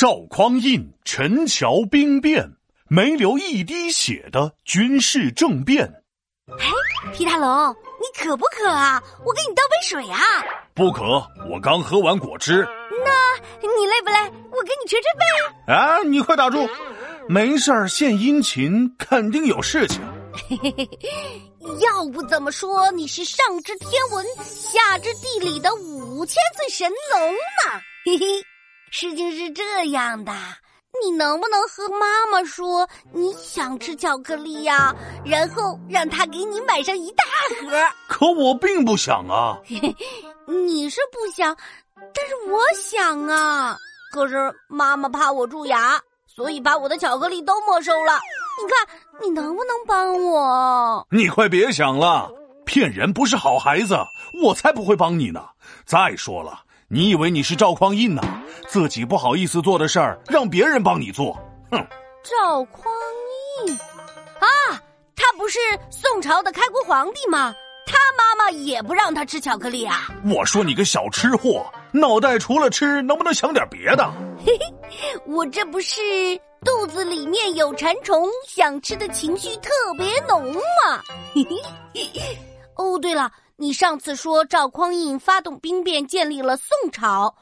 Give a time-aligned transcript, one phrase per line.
[0.00, 2.54] 赵匡胤陈桥兵变，
[2.88, 5.84] 没流一滴血的军事政变。
[6.48, 9.02] 哎，皮大龙，你渴不渴啊？
[9.26, 10.18] 我给你倒杯水啊。
[10.72, 12.66] 不渴，我刚喝完果汁。
[13.04, 14.18] 那你累不累？
[14.50, 15.76] 我给你捶捶背啊。
[15.76, 16.66] 啊，你快打住！
[17.28, 20.00] 没事儿献殷勤，肯定有事情。
[20.32, 20.88] 嘿嘿嘿，
[21.80, 27.82] 要不怎么说你是上知天文，下知地理的五千岁神龙呢？
[28.06, 28.24] 嘿嘿。
[28.90, 30.32] 事情是这样的，
[31.02, 34.92] 你能不能和妈妈说你想吃巧克力呀？
[35.24, 37.78] 然后让她给你买上一大盒。
[38.08, 39.56] 可我并不想啊。
[40.46, 41.56] 你是不想，
[41.94, 43.76] 但是我想啊。
[44.12, 48.18] 可是妈妈怕我蛀牙，所以把我的巧克力都没收了。
[48.60, 51.06] 你看，你能不能帮我？
[51.12, 52.28] 你快别想了，
[52.66, 53.96] 骗人不是好孩子，
[54.42, 55.48] 我才不会帮你呢。
[55.86, 56.64] 再说了。
[56.92, 58.20] 你以为你是赵匡胤呢？
[58.66, 61.34] 自己不好意思做的事儿，让别人帮你做，
[61.70, 61.78] 哼！
[62.24, 62.92] 赵匡
[63.64, 63.72] 胤
[64.40, 64.82] 啊，
[65.14, 67.54] 他不是宋朝的开国皇帝吗？
[67.86, 70.08] 他妈妈也不让他吃巧克力啊！
[70.34, 74.12] 我说你个小吃货，脑袋除了吃，能不能想点别的？
[74.44, 76.00] 嘿嘿，我这不是
[76.64, 81.00] 肚子里面有馋虫，想吃的情绪特别浓嘛！
[81.32, 81.46] 嘿
[81.94, 82.36] 嘿，
[82.74, 83.30] 哦，对了。
[83.60, 87.36] 你上次说赵匡胤发动兵变建立了宋朝，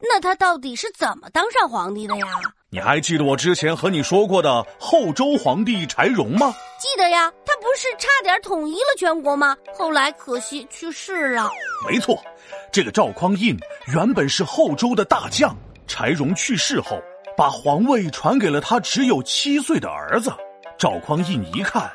[0.00, 2.26] 那他到底是怎么当上皇帝的呀？
[2.70, 6.54] 你还记得我之前和你说过的后周皇帝柴荣吗？
[6.78, 9.56] 记得呀，他不是差点统一了全国吗？
[9.76, 11.50] 后来可惜去世了。
[11.88, 12.22] 没错，
[12.70, 13.58] 这个赵匡胤
[13.92, 15.56] 原本是后周的大将，
[15.88, 17.02] 柴荣去世后，
[17.36, 20.32] 把皇位传给了他只有七岁的儿子。
[20.78, 21.90] 赵匡胤一看。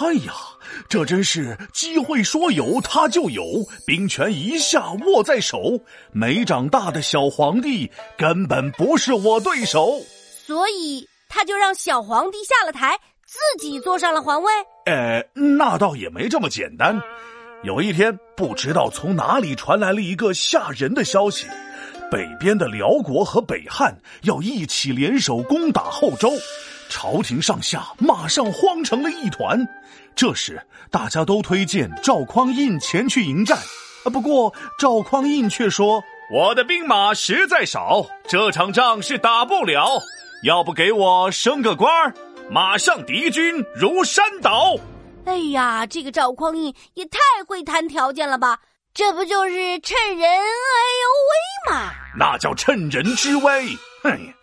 [0.00, 0.32] 哎呀，
[0.88, 3.44] 这真是机会说有他就有，
[3.86, 5.78] 兵权一下握在手，
[6.12, 10.00] 没长大的小皇帝根本不是我对手，
[10.46, 14.50] 所以他就让小皇帝下了台，自己坐上了皇位。
[14.86, 16.98] 呃，那倒也没这么简单。
[17.62, 21.46] 有一天，不知道从哪里传来了一个吓人的消息：
[22.10, 26.32] 北边的辽国和北汉要一起联手攻打后周。
[26.92, 29.66] 朝廷上下马上慌成了一团，
[30.14, 33.56] 这时大家都推荐赵匡胤前去迎战，
[34.04, 40.02] 啊，不过赵匡胤却说：“我的兵马实在少，这场仗是打不了。
[40.44, 42.14] 要不给我升个官儿，
[42.50, 44.76] 马上敌军如山倒。”
[45.24, 48.58] 哎呀，这个赵匡胤也太会谈条件了吧？
[48.92, 50.42] 这不就是趁人哎
[51.00, 51.90] 呦威吗？
[52.18, 54.34] 那叫趁人之危，哼。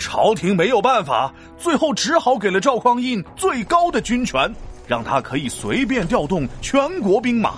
[0.00, 4.52] 朝廷没有办法，最后只好给了赵匡胤最高的军权，
[4.88, 7.56] 让他可以随便调动全国兵马。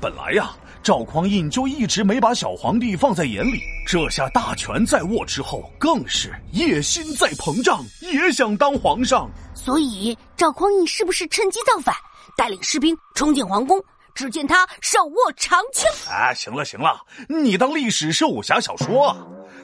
[0.00, 9.28] 本来呀，赵匡胤就一直没把小皇帝放在眼里，这下大权在握之后，更是野心在膨胀，也想当皇上。
[9.54, 11.94] 所以赵匡胤是不是趁机造反，
[12.38, 13.78] 带领士兵冲进皇宫？
[14.14, 15.90] 只见他手握长枪。
[16.10, 16.98] 哎，行了行了，
[17.28, 19.18] 你当历史是武侠小说啊？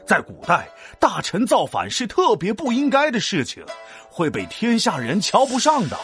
[0.07, 0.69] 在古代，
[0.99, 3.65] 大臣造反是特别不应该的事情，
[4.11, 5.99] 会被天下人瞧不上的。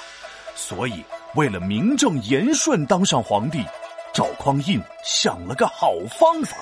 [0.55, 1.05] 所以，
[1.35, 3.65] 为了名正言顺当上皇帝，
[4.13, 6.57] 赵匡胤想了个好方法。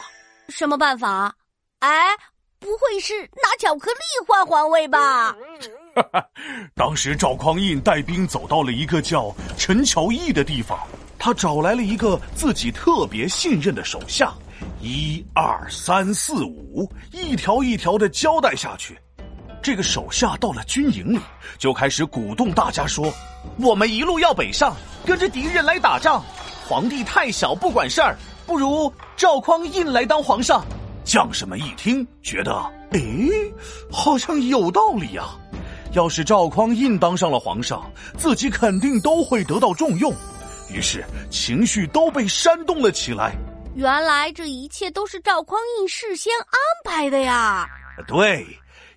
[0.48, 1.34] 什么办法？
[1.80, 2.08] 哎，
[2.58, 5.34] 不会是拿巧克力换皇位吧？
[6.74, 10.78] 当时赵匡胤带兵走到了一个叫陈桥驿的地方，
[11.18, 14.34] 他找来了一个自己特别信任的手下。
[14.86, 18.96] 一二三四五，一条一条的交代下去。
[19.60, 21.18] 这个手下到了军营里，
[21.58, 23.12] 就开始鼓动大家说
[23.58, 26.22] ：“我们一路要北上，跟着敌人来打仗。
[26.68, 30.64] 皇帝太小不管事儿，不如赵匡胤来当皇上。”
[31.02, 32.54] 将士们一听，觉得
[32.92, 33.00] 哎，
[33.90, 35.24] 好像有道理呀。
[35.94, 37.84] 要是赵匡胤当上了皇上，
[38.16, 40.14] 自己肯定都会得到重用。
[40.70, 43.34] 于是情绪都被煽动了起来。
[43.76, 47.68] 原来这一切都是赵匡胤事先安排的呀！
[48.08, 48.46] 对，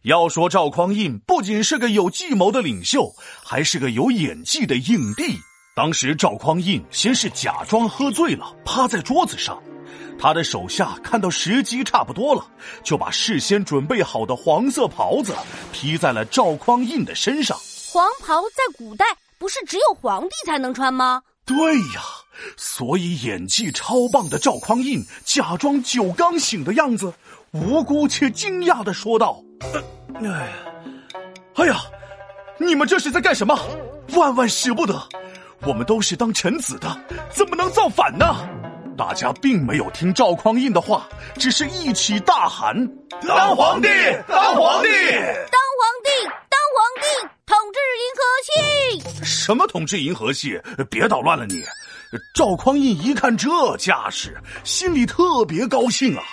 [0.03, 5.37] 要说赵匡胤不仅是个有计谋的领袖，还是个有演技的影帝。
[5.75, 9.61] 当时赵匡胤先是假装喝醉了，趴在桌子上，
[10.17, 12.47] 他的手下看到时机差不多了，
[12.81, 15.35] 就把事先准备好的黄色袍子
[15.73, 17.57] 披在了赵匡胤的身上。
[17.91, 19.05] 黄袍在古代
[19.37, 21.21] 不是只有皇帝才能穿吗？
[21.45, 21.57] 对
[21.93, 22.01] 呀。
[22.57, 27.13] 所以演技超棒的赵匡胤假装酒刚醒的样子，
[27.51, 29.41] 无辜且惊讶的说道
[30.23, 30.53] ：“哎，
[31.55, 31.79] 哎呀，
[32.57, 33.57] 你们这是在干什么？
[34.15, 35.01] 万万使不得！
[35.61, 36.97] 我们都是当臣子的，
[37.29, 38.25] 怎么能造反呢？”
[38.97, 42.75] 大家并没有听赵匡胤的话，只是一起大喊
[43.25, 43.87] ：“当皇帝！
[44.27, 44.89] 当皇帝！
[44.89, 46.11] 当皇帝！
[46.49, 47.07] 当皇帝！
[47.45, 48.21] 统治银河
[49.15, 49.23] 系！
[49.23, 50.59] 什么统治银河系？
[50.89, 51.63] 别捣乱了你！”
[52.33, 56.23] 赵匡胤一看这架势，心里特别高兴啊，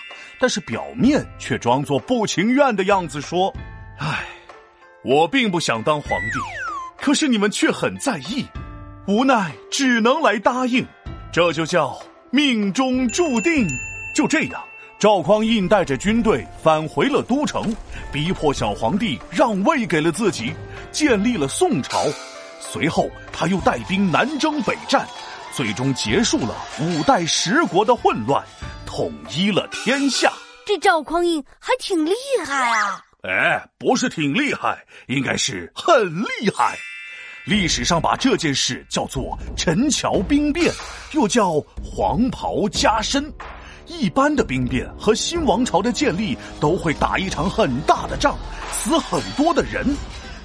[0.41, 3.53] 但是表面却装作不情愿的样子说
[3.99, 4.25] ：“唉，
[5.05, 6.39] 我并不想当皇帝，
[6.97, 8.47] 可是你们却很在意，
[9.07, 10.87] 无奈只能来答应，
[11.31, 11.99] 这就叫
[12.31, 13.67] 命中注定。”
[14.15, 14.63] 就这样。
[14.99, 17.71] 赵匡胤带着军队返回了都城，
[18.11, 20.55] 逼迫小皇帝让位给了自己，
[20.91, 22.03] 建立了宋朝。
[22.59, 25.07] 随后，他又带兵南征北战，
[25.57, 28.45] 最终结束了五代十国的混乱，
[28.85, 30.31] 统一了天下。
[30.67, 32.13] 这赵匡胤还挺厉
[32.45, 33.03] 害啊！
[33.23, 36.77] 哎，不是挺厉害，应该是很厉害。
[37.47, 40.71] 历史上把这件事叫做陈桥兵变，
[41.13, 43.33] 又叫黄袍加身。
[43.87, 48.37] 一般的兵变和新王朝的建立都会打一场很大的仗，
[48.71, 49.87] 死很多的人，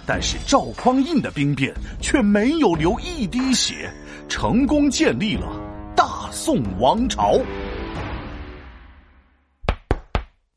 [0.05, 3.91] 但是赵匡胤的兵变却没有流一滴血，
[4.31, 5.45] 成功建立了
[5.93, 7.37] 大宋王朝。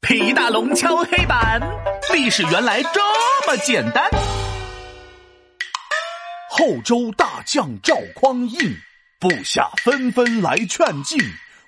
[0.00, 1.61] 皮大龙敲黑板，
[2.12, 3.00] 历史原来这
[3.49, 4.09] 么简单。
[6.49, 8.76] 后周大将赵匡胤，
[9.19, 11.19] 部下纷纷来劝进。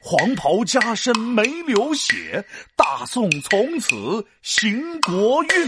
[0.00, 2.44] 黄袍加身没流血，
[2.76, 5.66] 大宋从此行国运。